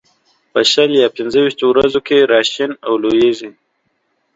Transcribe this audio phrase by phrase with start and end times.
[0.51, 3.49] په شل یا پنځه ويشتو ورځو کې را شین او لوېږي.